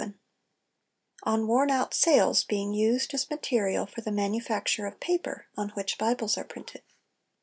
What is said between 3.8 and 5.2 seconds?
FOR THE MANUFACTURE OF